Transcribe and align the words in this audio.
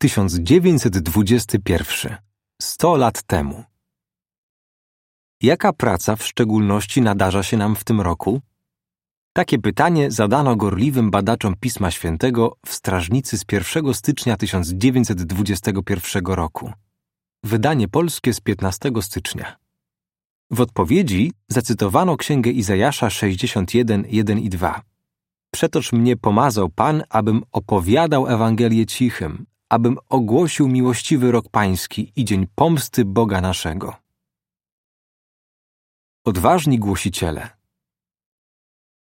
1921. 0.00 2.16
100 2.62 2.96
lat 2.96 3.22
temu. 3.22 3.64
Jaka 5.42 5.72
praca 5.72 6.16
w 6.16 6.26
szczególności 6.26 7.02
nadarza 7.02 7.42
się 7.42 7.56
nam 7.56 7.76
w 7.76 7.84
tym 7.84 8.00
roku? 8.00 8.40
Takie 9.32 9.58
pytanie 9.58 10.10
zadano 10.10 10.56
gorliwym 10.56 11.10
badaczom 11.10 11.54
Pisma 11.60 11.90
Świętego 11.90 12.56
w 12.66 12.72
strażnicy 12.72 13.38
z 13.38 13.44
1 13.52 13.94
stycznia 13.94 14.36
1921 14.36 16.26
roku. 16.26 16.72
Wydanie 17.44 17.88
polskie 17.88 18.34
z 18.34 18.40
15 18.40 18.90
stycznia. 19.00 19.56
W 20.50 20.60
odpowiedzi 20.60 21.32
zacytowano 21.48 22.16
księgę 22.16 22.50
Izajasza 22.50 23.10
61, 23.10 24.04
1 24.08 24.38
i 24.38 24.48
2. 24.48 24.82
Przetoż 25.50 25.92
mnie 25.92 26.16
pomazał 26.16 26.68
Pan, 26.68 27.02
abym 27.08 27.42
opowiadał 27.52 28.28
Ewangelię 28.28 28.86
cichym, 28.86 29.46
abym 29.68 29.96
ogłosił 30.08 30.68
miłościwy 30.68 31.32
rok 31.32 31.48
pański 31.48 32.12
i 32.16 32.24
dzień 32.24 32.46
pomsty 32.54 33.04
Boga 33.04 33.40
naszego. 33.40 33.96
Odważni 36.24 36.78
głosiciele. 36.78 37.48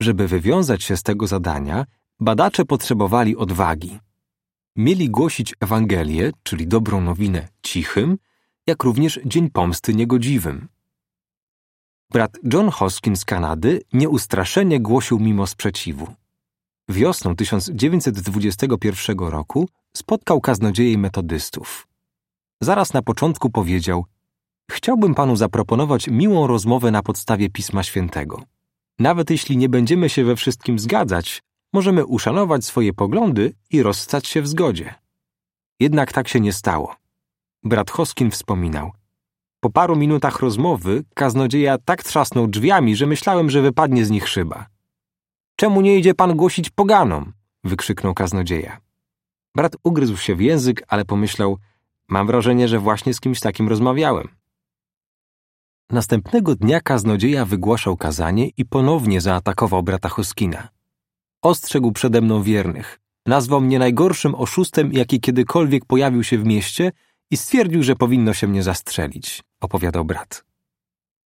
Żeby 0.00 0.28
wywiązać 0.28 0.84
się 0.84 0.96
z 0.96 1.02
tego 1.02 1.26
zadania, 1.26 1.86
badacze 2.20 2.64
potrzebowali 2.64 3.36
odwagi. 3.36 3.98
Mieli 4.76 5.10
głosić 5.10 5.54
Ewangelię, 5.60 6.32
czyli 6.42 6.66
dobrą 6.66 7.00
nowinę, 7.00 7.48
cichym, 7.62 8.18
jak 8.66 8.82
również 8.82 9.20
dzień 9.24 9.50
pomsty 9.50 9.94
niegodziwym. 9.94 10.68
Brat 12.10 12.38
John 12.52 12.70
Hoskin 12.70 13.16
z 13.16 13.24
Kanady 13.24 13.82
nieustraszenie 13.92 14.80
głosił 14.80 15.18
mimo 15.18 15.46
sprzeciwu. 15.46 16.14
Wiosną 16.88 17.36
1921 17.36 19.18
roku 19.18 19.68
spotkał 19.96 20.40
kaznodziei 20.40 20.98
metodystów. 20.98 21.86
Zaraz 22.60 22.92
na 22.92 23.02
początku 23.02 23.50
powiedział: 23.50 24.04
Chciałbym 24.70 25.14
panu 25.14 25.36
zaproponować 25.36 26.08
miłą 26.08 26.46
rozmowę 26.46 26.90
na 26.90 27.02
podstawie 27.02 27.50
Pisma 27.50 27.82
Świętego. 27.82 28.42
Nawet 28.98 29.30
jeśli 29.30 29.56
nie 29.56 29.68
będziemy 29.68 30.08
się 30.08 30.24
we 30.24 30.36
wszystkim 30.36 30.78
zgadzać, 30.78 31.42
możemy 31.72 32.06
uszanować 32.06 32.64
swoje 32.64 32.92
poglądy 32.92 33.52
i 33.70 33.82
rozstać 33.82 34.26
się 34.26 34.42
w 34.42 34.48
zgodzie. 34.48 34.94
Jednak 35.80 36.12
tak 36.12 36.28
się 36.28 36.40
nie 36.40 36.52
stało. 36.52 36.96
Brat 37.64 37.90
Hoskin 37.90 38.30
wspominał: 38.30 38.90
Po 39.60 39.70
paru 39.70 39.96
minutach 39.96 40.40
rozmowy 40.40 41.04
kaznodzieja 41.14 41.78
tak 41.78 42.02
trzasnął 42.02 42.46
drzwiami, 42.46 42.96
że 42.96 43.06
myślałem, 43.06 43.50
że 43.50 43.62
wypadnie 43.62 44.04
z 44.04 44.10
nich 44.10 44.28
szyba. 44.28 44.66
Czemu 45.56 45.80
nie 45.80 45.98
idzie 45.98 46.14
pan 46.14 46.36
głosić 46.36 46.70
poganom? 46.70 47.32
wykrzyknął 47.64 48.14
kaznodzieja. 48.14 48.80
Brat 49.54 49.76
ugryzł 49.82 50.16
się 50.16 50.36
w 50.36 50.40
język, 50.40 50.82
ale 50.88 51.04
pomyślał: 51.04 51.58
Mam 52.08 52.26
wrażenie, 52.26 52.68
że 52.68 52.78
właśnie 52.78 53.14
z 53.14 53.20
kimś 53.20 53.40
takim 53.40 53.68
rozmawiałem. 53.68 54.28
Następnego 55.90 56.54
dnia 56.54 56.80
kaznodzieja 56.80 57.44
wygłaszał 57.44 57.96
kazanie 57.96 58.48
i 58.56 58.64
ponownie 58.64 59.20
zaatakował 59.20 59.82
brata 59.82 60.08
Hoskina. 60.08 60.68
Ostrzegł 61.42 61.92
przede 61.92 62.20
mną 62.20 62.42
wiernych. 62.42 63.00
Nazwał 63.26 63.60
mnie 63.60 63.78
najgorszym 63.78 64.34
oszustem, 64.34 64.92
jaki 64.92 65.20
kiedykolwiek 65.20 65.84
pojawił 65.84 66.24
się 66.24 66.38
w 66.38 66.44
mieście 66.44 66.92
i 67.30 67.36
stwierdził, 67.36 67.82
że 67.82 67.96
powinno 67.96 68.34
się 68.34 68.46
mnie 68.46 68.62
zastrzelić, 68.62 69.42
opowiadał 69.60 70.04
brat. 70.04 70.44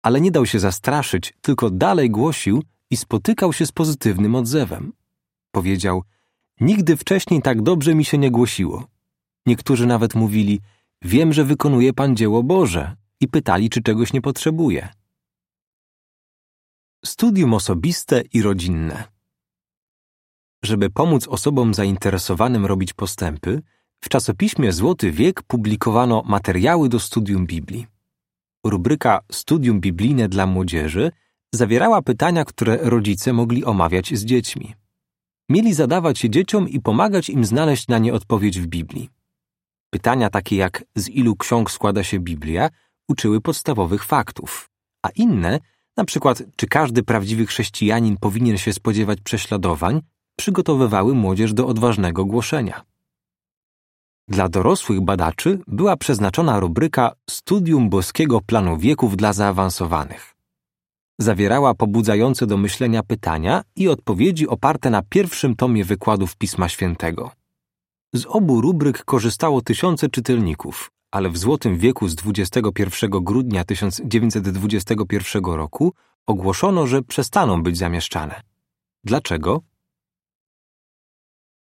Ale 0.02 0.22
nie 0.22 0.31
dał 0.31 0.45
się 0.45 0.59
zastraszyć, 0.59 1.34
tylko 1.42 1.70
dalej 1.70 2.09
głosił 2.09 2.64
i 2.90 2.97
spotykał 2.97 3.53
się 3.53 3.66
z 3.66 3.72
pozytywnym 3.72 4.36
odzewem. 4.36 4.94
Powiedział– 5.52 6.03
Nigdy 6.59 6.97
wcześniej 6.97 7.41
tak 7.41 7.61
dobrze 7.61 7.95
mi 7.95 8.05
się 8.05 8.17
nie 8.17 8.31
głosiło. 8.31 8.88
Niektórzy 9.45 9.85
nawet 9.85 10.15
mówili: 10.15 10.59
Wiem, 11.01 11.33
że 11.33 11.43
wykonuje 11.45 11.93
pan 11.93 12.16
dzieło 12.16 12.43
Boże, 12.43 12.95
i 13.19 13.27
pytali, 13.27 13.69
czy 13.69 13.81
czegoś 13.81 14.13
nie 14.13 14.21
potrzebuje. 14.21 14.89
Studium 17.05 17.53
osobiste 17.53 18.22
i 18.34 18.41
rodzinne. 18.41 19.03
Żeby 20.63 20.89
pomóc 20.89 21.28
osobom 21.28 21.73
zainteresowanym 21.73 22.66
robić 22.66 22.94
postępy, 22.94 23.61
w 24.01 24.09
czasopiśmie 24.09 24.72
Złoty 24.72 25.11
Wiek 25.11 25.44
publikowano 25.44 26.23
materiały 26.25 26.89
do 26.89 27.00
studium 27.00 27.45
Biblii. 27.45 27.88
Rubryka 28.66 29.19
Studium 29.31 29.79
biblijne 29.79 30.29
dla 30.29 30.47
młodzieży 30.47 31.11
zawierała 31.53 32.01
pytania, 32.01 32.45
które 32.45 32.78
rodzice 32.78 33.34
mogli 33.34 33.66
omawiać 33.66 34.13
z 34.13 34.25
dziećmi 34.25 34.75
mieli 35.49 35.73
zadawać 35.73 36.23
je 36.23 36.29
dzieciom 36.29 36.69
i 36.69 36.79
pomagać 36.79 37.29
im 37.29 37.45
znaleźć 37.45 37.87
na 37.87 37.97
nie 37.97 38.13
odpowiedź 38.13 38.59
w 38.59 38.67
Biblii. 38.67 39.09
Pytania 39.89 40.29
takie 40.29 40.55
jak 40.55 40.83
z 40.95 41.09
ilu 41.09 41.35
ksiąg 41.35 41.71
składa 41.71 42.03
się 42.03 42.19
Biblia, 42.19 42.69
uczyły 43.07 43.41
podstawowych 43.41 44.03
faktów, 44.03 44.69
a 45.01 45.09
inne, 45.09 45.59
na 45.97 46.05
przykład 46.05 46.43
czy 46.55 46.67
każdy 46.67 47.03
prawdziwy 47.03 47.45
chrześcijanin 47.45 48.17
powinien 48.17 48.57
się 48.57 48.73
spodziewać 48.73 49.19
prześladowań, 49.21 50.01
przygotowywały 50.35 51.15
młodzież 51.15 51.53
do 51.53 51.67
odważnego 51.67 52.25
głoszenia. 52.25 52.81
Dla 54.27 54.49
dorosłych 54.49 55.01
badaczy 55.01 55.59
była 55.67 55.97
przeznaczona 55.97 56.59
rubryka 56.59 57.11
Studium 57.29 57.89
boskiego 57.89 58.41
planu 58.41 58.77
wieków 58.77 59.17
dla 59.17 59.33
zaawansowanych. 59.33 60.38
Zawierała 61.22 61.74
pobudzające 61.74 62.47
do 62.47 62.57
myślenia 62.57 63.03
pytania 63.03 63.62
i 63.75 63.88
odpowiedzi 63.88 64.47
oparte 64.47 64.90
na 64.90 65.02
pierwszym 65.02 65.56
tomie 65.56 65.85
wykładów 65.85 66.35
Pisma 66.35 66.69
Świętego. 66.69 67.31
Z 68.13 68.25
obu 68.25 68.62
rubryk 68.62 69.06
korzystało 69.06 69.62
tysiące 69.62 70.09
czytelników, 70.09 70.91
ale 71.12 71.29
w 71.29 71.38
Złotym 71.38 71.78
Wieku 71.78 72.08
z 72.08 72.16
21 72.16 73.09
grudnia 73.12 73.63
1921 73.63 75.46
roku 75.46 75.94
ogłoszono, 76.25 76.88
że 76.88 77.02
przestaną 77.02 77.63
być 77.63 77.78
zamieszczane. 77.78 78.41
Dlaczego? 79.03 79.62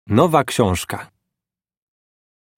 Nowa 0.08 0.44
książka. 0.44 1.12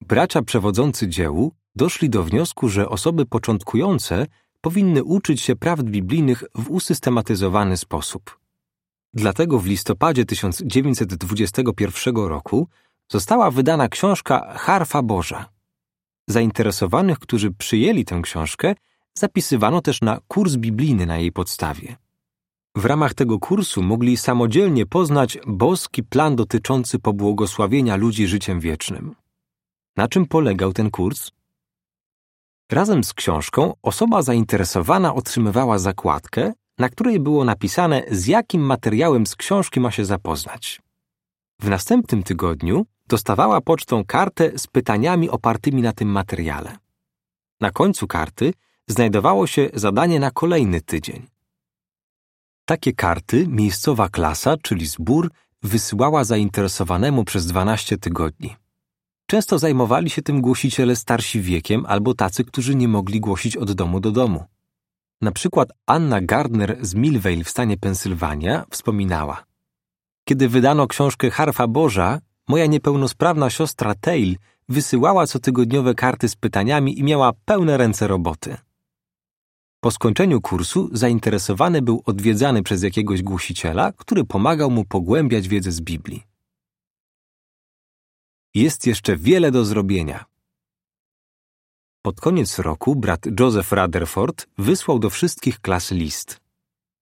Bracia 0.01 0.41
przewodzący 0.41 1.07
dziełu 1.07 1.51
doszli 1.75 2.09
do 2.09 2.23
wniosku, 2.23 2.69
że 2.69 2.89
osoby 2.89 3.25
początkujące 3.25 4.25
powinny 4.61 5.03
uczyć 5.03 5.41
się 5.41 5.55
prawd 5.55 5.83
biblijnych 5.83 6.43
w 6.55 6.69
usystematyzowany 6.69 7.77
sposób. 7.77 8.39
Dlatego 9.13 9.59
w 9.59 9.65
listopadzie 9.65 10.25
1921 10.25 12.15
roku 12.15 12.67
została 13.11 13.51
wydana 13.51 13.87
książka 13.87 14.53
Harfa 14.57 15.01
Boża. 15.01 15.49
Zainteresowanych, 16.27 17.19
którzy 17.19 17.51
przyjęli 17.51 18.05
tę 18.05 18.19
książkę, 18.23 18.75
zapisywano 19.13 19.81
też 19.81 20.01
na 20.01 20.19
kurs 20.27 20.55
biblijny 20.55 21.05
na 21.05 21.17
jej 21.17 21.31
podstawie. 21.31 21.95
W 22.75 22.85
ramach 22.85 23.13
tego 23.13 23.39
kursu 23.39 23.81
mogli 23.81 24.17
samodzielnie 24.17 24.85
poznać 24.85 25.37
boski 25.47 26.03
plan 26.03 26.35
dotyczący 26.35 26.99
pobłogosławienia 26.99 27.95
ludzi 27.95 28.27
życiem 28.27 28.59
wiecznym. 28.59 29.15
Na 29.97 30.07
czym 30.07 30.25
polegał 30.25 30.73
ten 30.73 30.91
kurs? 30.91 31.31
Razem 32.71 33.03
z 33.03 33.13
książką 33.13 33.73
osoba 33.81 34.21
zainteresowana 34.21 35.15
otrzymywała 35.15 35.79
zakładkę, 35.79 36.53
na 36.77 36.89
której 36.89 37.19
było 37.19 37.45
napisane, 37.45 38.03
z 38.11 38.27
jakim 38.27 38.61
materiałem 38.61 39.25
z 39.25 39.35
książki 39.35 39.79
ma 39.79 39.91
się 39.91 40.05
zapoznać. 40.05 40.81
W 41.59 41.69
następnym 41.69 42.23
tygodniu 42.23 42.85
dostawała 43.07 43.61
pocztą 43.61 44.05
kartę 44.05 44.51
z 44.59 44.67
pytaniami 44.67 45.29
opartymi 45.29 45.81
na 45.81 45.93
tym 45.93 46.09
materiale. 46.09 46.77
Na 47.61 47.71
końcu 47.71 48.07
karty 48.07 48.53
znajdowało 48.87 49.47
się 49.47 49.69
zadanie 49.73 50.19
na 50.19 50.31
kolejny 50.31 50.81
tydzień. 50.81 51.27
Takie 52.65 52.93
karty 52.93 53.47
miejscowa 53.47 54.09
klasa, 54.09 54.57
czyli 54.57 54.85
zbór, 54.87 55.31
wysyłała 55.63 56.23
zainteresowanemu 56.23 57.23
przez 57.23 57.45
12 57.45 57.97
tygodni. 57.97 58.60
Często 59.31 59.59
zajmowali 59.59 60.09
się 60.09 60.21
tym 60.21 60.41
głosiciele 60.41 60.95
starsi 60.95 61.41
wiekiem 61.41 61.85
albo 61.87 62.13
tacy, 62.13 62.43
którzy 62.43 62.75
nie 62.75 62.87
mogli 62.87 63.19
głosić 63.19 63.57
od 63.57 63.71
domu 63.71 63.99
do 63.99 64.11
domu. 64.11 64.43
Na 65.21 65.31
przykład 65.31 65.69
Anna 65.85 66.21
Gardner 66.21 66.77
z 66.81 66.95
Millvale 66.95 67.43
w 67.43 67.49
stanie 67.49 67.77
Pensylwania 67.77 68.65
wspominała: 68.69 69.43
Kiedy 70.23 70.49
wydano 70.49 70.87
książkę 70.87 71.29
Harfa 71.29 71.67
Boża, 71.67 72.19
moja 72.47 72.65
niepełnosprawna 72.65 73.49
siostra 73.49 73.95
Tail 73.95 74.37
wysyłała 74.69 75.27
cotygodniowe 75.27 75.95
karty 75.95 76.29
z 76.29 76.35
pytaniami 76.35 76.99
i 76.99 77.03
miała 77.03 77.31
pełne 77.45 77.77
ręce 77.77 78.07
roboty. 78.07 78.57
Po 79.79 79.91
skończeniu 79.91 80.41
kursu 80.41 80.89
zainteresowany 80.91 81.81
był 81.81 82.01
odwiedzany 82.05 82.63
przez 82.63 82.83
jakiegoś 82.83 83.21
głosiciela, 83.23 83.91
który 83.91 84.23
pomagał 84.23 84.71
mu 84.71 84.85
pogłębiać 84.85 85.47
wiedzę 85.47 85.71
z 85.71 85.81
Biblii. 85.81 86.30
Jest 88.53 88.87
jeszcze 88.87 89.17
wiele 89.17 89.51
do 89.51 89.65
zrobienia. 89.65 90.25
Pod 92.01 92.21
koniec 92.21 92.59
roku 92.59 92.95
brat 92.95 93.25
Joseph 93.39 93.71
Rutherford 93.71 94.47
wysłał 94.57 94.99
do 94.99 95.09
wszystkich 95.09 95.59
klas 95.59 95.91
list. 95.91 96.39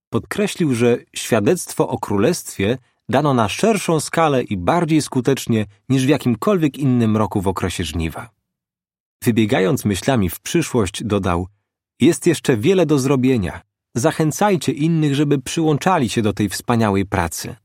Podkreślił, 0.10 0.76
że 0.76 0.98
świadectwo 1.16 1.90
o 1.90 1.98
królestwie 1.98 2.78
dano 3.10 3.34
na 3.34 3.50
szerszą 3.50 4.00
skalę 4.00 4.44
i 4.44 4.58
bardziej 4.58 5.02
skutecznie 5.02 5.66
niż 5.90 6.06
w 6.06 6.10
jakimkolwiek 6.10 6.78
innym 6.78 7.18
roku 7.18 7.42
w 7.42 7.48
okresie 7.48 7.84
żniwa. 7.84 8.30
Wybiegając 9.24 9.86
myślami 9.86 10.30
w 10.30 10.40
przyszłość, 10.40 11.04
dodał: 11.04 11.48
Jest 12.00 12.28
jeszcze 12.28 12.58
wiele 12.58 12.86
do 12.86 13.00
zrobienia. 13.00 13.62
Zachęcajcie 13.96 14.72
innych, 14.72 15.16
żeby 15.16 15.42
przyłączali 15.42 16.10
się 16.10 16.22
do 16.22 16.34
tej 16.34 16.50
wspaniałej 16.50 17.06
pracy. 17.06 17.56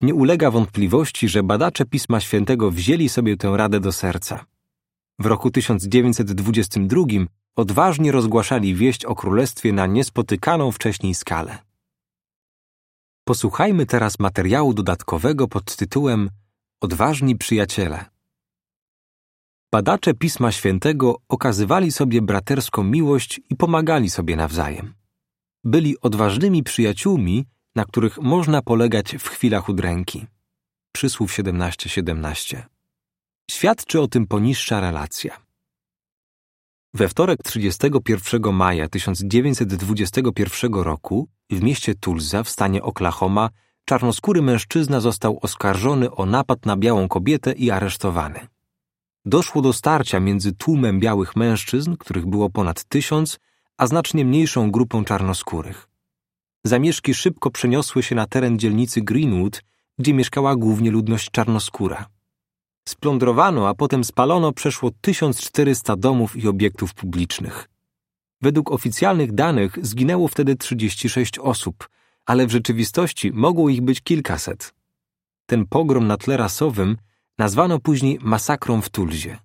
Nie 0.00 0.14
ulega 0.14 0.50
wątpliwości, 0.50 1.28
że 1.28 1.42
badacze 1.42 1.84
Pisma 1.84 2.20
Świętego 2.20 2.70
wzięli 2.70 3.08
sobie 3.08 3.36
tę 3.36 3.56
radę 3.56 3.80
do 3.80 3.92
serca. 3.92 4.44
W 5.18 5.26
roku 5.26 5.50
1922 5.50 7.02
odważnie 7.56 8.12
rozgłaszali 8.12 8.74
wieść 8.74 9.04
o 9.04 9.14
królestwie 9.14 9.72
na 9.72 9.86
niespotykaną 9.86 10.72
wcześniej 10.72 11.14
skalę. 11.14 11.58
Posłuchajmy 13.24 13.86
teraz 13.86 14.18
materiału 14.18 14.74
dodatkowego 14.74 15.48
pod 15.48 15.76
tytułem 15.76 16.30
Odważni 16.80 17.36
przyjaciele. 17.36 18.04
Badacze 19.72 20.14
Pisma 20.14 20.52
Świętego 20.52 21.16
okazywali 21.28 21.92
sobie 21.92 22.22
braterską 22.22 22.84
miłość 22.84 23.40
i 23.50 23.56
pomagali 23.56 24.10
sobie 24.10 24.36
nawzajem. 24.36 24.94
Byli 25.64 26.00
odważnymi 26.00 26.62
przyjaciółmi, 26.62 27.46
na 27.78 27.84
których 27.84 28.18
można 28.18 28.62
polegać 28.62 29.16
w 29.16 29.28
chwilach 29.28 29.68
udręki. 29.68 30.26
Przysłów 30.92 31.32
17:17. 31.32 31.88
17. 31.88 32.66
Świadczy 33.50 34.00
o 34.00 34.08
tym 34.08 34.26
poniższa 34.26 34.80
relacja. 34.80 35.32
We 36.94 37.08
wtorek 37.08 37.42
31 37.42 38.52
maja 38.52 38.88
1921 38.88 40.74
roku 40.74 41.28
w 41.50 41.62
mieście 41.62 41.94
Tulsa 41.94 42.42
w 42.42 42.48
stanie 42.48 42.82
Oklahoma 42.82 43.50
czarnoskóry 43.84 44.42
mężczyzna 44.42 45.00
został 45.00 45.38
oskarżony 45.42 46.10
o 46.10 46.26
napad 46.26 46.66
na 46.66 46.76
białą 46.76 47.08
kobietę 47.08 47.52
i 47.52 47.70
aresztowany. 47.70 48.40
Doszło 49.24 49.62
do 49.62 49.72
starcia 49.72 50.20
między 50.20 50.52
tłumem 50.52 51.00
białych 51.00 51.36
mężczyzn, 51.36 51.96
których 51.96 52.26
było 52.26 52.50
ponad 52.50 52.84
tysiąc, 52.84 53.38
a 53.76 53.86
znacznie 53.86 54.24
mniejszą 54.24 54.70
grupą 54.70 55.04
czarnoskórych. 55.04 55.88
Zamieszki 56.64 57.14
szybko 57.14 57.50
przeniosły 57.50 58.02
się 58.02 58.14
na 58.14 58.26
teren 58.26 58.58
dzielnicy 58.58 59.02
Greenwood, 59.02 59.62
gdzie 59.98 60.14
mieszkała 60.14 60.56
głównie 60.56 60.90
ludność 60.90 61.30
czarnoskóra. 61.30 62.08
Splądrowano, 62.88 63.68
a 63.68 63.74
potem 63.74 64.04
spalono 64.04 64.52
przeszło 64.52 64.90
1400 65.00 65.96
domów 65.96 66.36
i 66.36 66.48
obiektów 66.48 66.94
publicznych. 66.94 67.68
Według 68.40 68.72
oficjalnych 68.72 69.32
danych 69.32 69.86
zginęło 69.86 70.28
wtedy 70.28 70.56
36 70.56 71.38
osób, 71.38 71.88
ale 72.26 72.46
w 72.46 72.50
rzeczywistości 72.50 73.32
mogło 73.32 73.68
ich 73.68 73.82
być 73.82 74.00
kilkaset. 74.00 74.74
Ten 75.46 75.66
pogrom 75.66 76.06
na 76.06 76.16
tle 76.16 76.36
rasowym 76.36 76.96
nazwano 77.38 77.78
później 77.78 78.18
masakrą 78.22 78.80
w 78.80 78.88
Tulzie. 78.88 79.38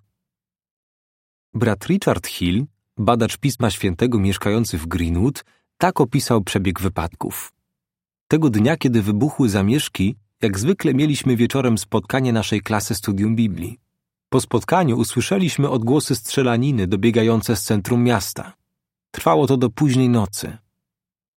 Brat 1.54 1.86
Richard 1.86 2.26
Hill, 2.26 2.66
badacz 2.96 3.36
Pisma 3.36 3.70
Świętego 3.70 4.18
mieszkający 4.18 4.78
w 4.78 4.86
Greenwood, 4.86 5.44
tak 5.78 6.00
opisał 6.00 6.44
przebieg 6.44 6.80
wypadków. 6.80 7.52
Tego 8.28 8.50
dnia, 8.50 8.76
kiedy 8.76 9.02
wybuchły 9.02 9.48
zamieszki, 9.48 10.16
jak 10.42 10.58
zwykle 10.58 10.94
mieliśmy 10.94 11.36
wieczorem 11.36 11.78
spotkanie 11.78 12.32
naszej 12.32 12.60
klasy 12.60 12.94
studium 12.94 13.36
Biblii. 13.36 13.78
Po 14.28 14.40
spotkaniu 14.40 14.98
usłyszeliśmy 14.98 15.70
odgłosy 15.70 16.14
strzelaniny 16.14 16.86
dobiegające 16.86 17.56
z 17.56 17.62
centrum 17.62 18.02
miasta. 18.02 18.52
Trwało 19.10 19.46
to 19.46 19.56
do 19.56 19.70
późnej 19.70 20.08
nocy. 20.08 20.56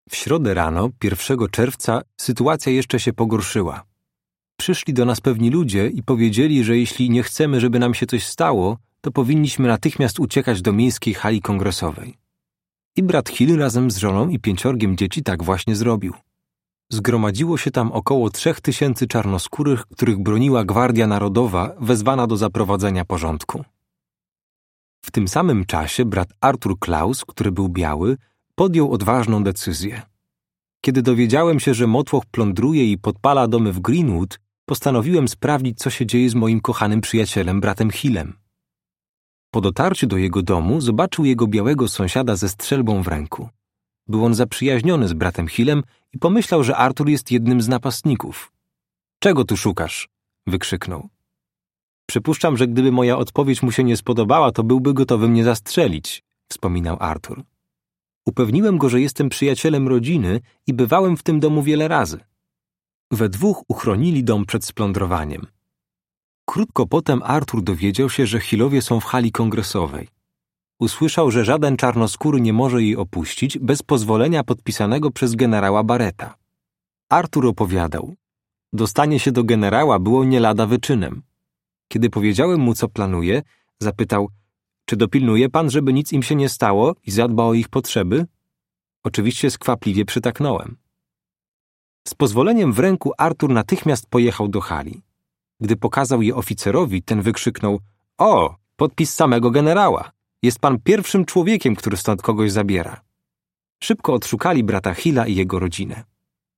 W 0.09 0.15
środę 0.15 0.53
rano, 0.53 0.89
1 1.03 1.37
czerwca, 1.51 2.01
sytuacja 2.17 2.71
jeszcze 2.71 2.99
się 2.99 3.13
pogorszyła. 3.13 3.83
Przyszli 4.57 4.93
do 4.93 5.05
nas 5.05 5.21
pewni 5.21 5.49
ludzie 5.49 5.87
i 5.87 6.03
powiedzieli, 6.03 6.63
że 6.63 6.77
jeśli 6.77 7.09
nie 7.09 7.23
chcemy, 7.23 7.59
żeby 7.59 7.79
nam 7.79 7.93
się 7.93 8.05
coś 8.05 8.25
stało, 8.25 8.77
to 9.01 9.11
powinniśmy 9.11 9.67
natychmiast 9.67 10.19
uciekać 10.19 10.61
do 10.61 10.73
miejskiej 10.73 11.13
hali 11.13 11.41
kongresowej. 11.41 12.17
I 12.97 13.03
brat 13.03 13.29
Hill 13.29 13.57
razem 13.57 13.91
z 13.91 13.97
żoną 13.97 14.29
i 14.29 14.39
pięciorgiem 14.39 14.97
dzieci 14.97 15.23
tak 15.23 15.43
właśnie 15.43 15.75
zrobił. 15.75 16.13
Zgromadziło 16.89 17.57
się 17.57 17.71
tam 17.71 17.91
około 17.91 18.29
trzech 18.29 18.61
tysięcy 18.61 19.07
czarnoskórych, 19.07 19.85
których 19.85 20.19
broniła 20.19 20.65
Gwardia 20.65 21.07
Narodowa, 21.07 21.75
wezwana 21.79 22.27
do 22.27 22.37
zaprowadzenia 22.37 23.05
porządku. 23.05 23.63
W 25.01 25.11
tym 25.11 25.27
samym 25.27 25.65
czasie 25.65 26.05
brat 26.05 26.29
Arthur 26.41 26.79
Klaus, 26.79 27.25
który 27.25 27.51
był 27.51 27.69
biały, 27.69 28.17
podjął 28.55 28.91
odważną 28.91 29.43
decyzję. 29.43 30.01
Kiedy 30.81 31.01
dowiedziałem 31.01 31.59
się, 31.59 31.73
że 31.73 31.87
Motłoch 31.87 32.25
plądruje 32.25 32.91
i 32.91 32.97
podpala 32.97 33.47
domy 33.47 33.71
w 33.73 33.79
Greenwood, 33.79 34.39
postanowiłem 34.65 35.27
sprawdzić, 35.27 35.77
co 35.77 35.89
się 35.89 36.05
dzieje 36.05 36.29
z 36.29 36.35
moim 36.35 36.61
kochanym 36.61 37.01
przyjacielem, 37.01 37.61
bratem 37.61 37.91
Hillem. 37.91 38.33
Po 39.57 39.61
dotarciu 39.61 40.07
do 40.07 40.17
jego 40.17 40.41
domu 40.41 40.81
zobaczył 40.81 41.25
jego 41.25 41.47
białego 41.47 41.87
sąsiada 41.87 42.35
ze 42.35 42.49
strzelbą 42.49 43.03
w 43.03 43.07
ręku. 43.07 43.49
Był 44.07 44.25
on 44.25 44.33
zaprzyjaźniony 44.33 45.07
z 45.07 45.13
bratem 45.13 45.47
Hillem 45.47 45.83
i 46.13 46.19
pomyślał, 46.19 46.63
że 46.63 46.77
Artur 46.77 47.09
jest 47.09 47.31
jednym 47.31 47.61
z 47.61 47.67
napastników. 47.67 48.51
Czego 49.19 49.43
tu 49.43 49.57
szukasz? 49.57 50.09
wykrzyknął. 50.47 51.09
Przypuszczam, 52.05 52.57
że 52.57 52.67
gdyby 52.67 52.91
moja 52.91 53.17
odpowiedź 53.17 53.63
mu 53.63 53.71
się 53.71 53.83
nie 53.83 53.97
spodobała, 53.97 54.51
to 54.51 54.63
byłby 54.63 54.93
gotowy 54.93 55.27
mnie 55.27 55.43
zastrzelić, 55.43 56.23
wspominał 56.51 56.97
Artur. 56.99 57.43
Upewniłem 58.25 58.77
go, 58.77 58.89
że 58.89 59.01
jestem 59.01 59.29
przyjacielem 59.29 59.87
rodziny 59.87 60.39
i 60.67 60.73
bywałem 60.73 61.17
w 61.17 61.23
tym 61.23 61.39
domu 61.39 61.63
wiele 61.63 61.87
razy. 61.87 62.19
We 63.11 63.29
dwóch 63.29 63.63
uchronili 63.67 64.23
dom 64.23 64.45
przed 64.45 64.65
splądrowaniem. 64.65 65.47
Krótko 66.49 66.85
potem 66.85 67.21
Artur 67.23 67.63
dowiedział 67.63 68.09
się, 68.09 68.27
że 68.27 68.39
Hillowie 68.39 68.81
są 68.81 68.99
w 68.99 69.05
hali 69.05 69.31
kongresowej. 69.31 70.07
Usłyszał, 70.79 71.31
że 71.31 71.45
żaden 71.45 71.77
czarnoskóry 71.77 72.41
nie 72.41 72.53
może 72.53 72.83
jej 72.83 72.95
opuścić 72.95 73.59
bez 73.59 73.83
pozwolenia 73.83 74.43
podpisanego 74.43 75.11
przez 75.11 75.35
generała 75.35 75.83
Bareta. 75.83 76.35
Artur 77.09 77.47
opowiadał. 77.47 78.15
Dostanie 78.73 79.19
się 79.19 79.31
do 79.31 79.43
generała 79.43 79.99
było 79.99 80.23
nie 80.23 80.39
lada 80.39 80.65
wyczynem. 80.65 81.21
Kiedy 81.87 82.09
powiedziałem 82.09 82.59
mu, 82.59 82.73
co 82.73 82.87
planuje, 82.89 83.41
zapytał, 83.79 84.29
czy 84.85 84.95
dopilnuje 84.95 85.49
pan, 85.49 85.69
żeby 85.69 85.93
nic 85.93 86.13
im 86.13 86.23
się 86.23 86.35
nie 86.35 86.49
stało 86.49 86.95
i 87.05 87.11
zadba 87.11 87.43
o 87.43 87.53
ich 87.53 87.69
potrzeby? 87.69 88.25
Oczywiście 89.03 89.51
skwapliwie 89.51 90.05
przytaknąłem. 90.05 90.77
Z 92.07 92.13
pozwoleniem 92.13 92.73
w 92.73 92.79
ręku 92.79 93.11
Artur 93.17 93.49
natychmiast 93.49 94.05
pojechał 94.09 94.47
do 94.47 94.61
hali. 94.61 95.06
Gdy 95.59 95.75
pokazał 95.75 96.21
je 96.21 96.35
oficerowi, 96.35 97.03
ten 97.03 97.21
wykrzyknął: 97.21 97.79
O, 98.17 98.55
podpis 98.75 99.13
samego 99.13 99.51
generała! 99.51 100.11
Jest 100.43 100.59
pan 100.59 100.79
pierwszym 100.83 101.25
człowiekiem, 101.25 101.75
który 101.75 101.97
stąd 101.97 102.21
kogoś 102.21 102.51
zabiera. 102.51 103.01
Szybko 103.83 104.13
odszukali 104.13 104.63
brata 104.63 104.93
Hilla 104.93 105.27
i 105.27 105.35
jego 105.35 105.59
rodzinę. 105.59 106.03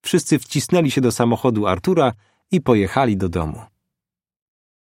Wszyscy 0.01 0.39
wcisnęli 0.39 0.91
się 0.91 1.01
do 1.01 1.11
samochodu 1.11 1.67
Artura 1.67 2.13
i 2.51 2.61
pojechali 2.61 3.17
do 3.17 3.29
domu. 3.29 3.61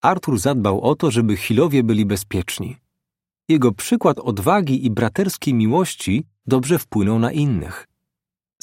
Artur 0.02 0.38
zadbał 0.38 0.80
o 0.80 0.94
to, 0.94 1.11
żeby 1.11 1.37
Hillowie 1.37 1.82
byli 1.82 2.06
bezpieczni. 2.06 2.76
Jego 3.49 3.73
przykład 3.73 4.18
odwagi 4.18 4.87
i 4.87 4.90
braterskiej 4.90 5.54
miłości 5.54 6.25
dobrze 6.46 6.78
wpłynął 6.78 7.18
na 7.18 7.32
innych. 7.32 7.88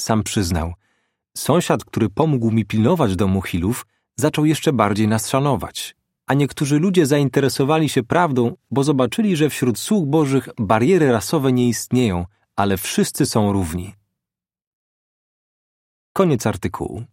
Sam 0.00 0.22
przyznał, 0.22 0.74
sąsiad, 1.36 1.84
który 1.84 2.08
pomógł 2.08 2.50
mi 2.50 2.64
pilnować 2.64 3.16
domu 3.16 3.42
Hillów, 3.42 3.86
zaczął 4.16 4.44
jeszcze 4.44 4.72
bardziej 4.72 5.08
nas 5.08 5.28
szanować 5.28 5.96
a 6.26 6.34
niektórzy 6.34 6.78
ludzie 6.78 7.06
zainteresowali 7.06 7.88
się 7.88 8.02
prawdą, 8.02 8.56
bo 8.70 8.84
zobaczyli, 8.84 9.36
że 9.36 9.50
wśród 9.50 9.78
sług 9.78 10.08
bożych 10.08 10.48
bariery 10.58 11.12
rasowe 11.12 11.52
nie 11.52 11.68
istnieją, 11.68 12.26
ale 12.56 12.76
wszyscy 12.76 13.26
są 13.26 13.52
równi. 13.52 13.94
Koniec 16.12 16.46
artykułu. 16.46 17.04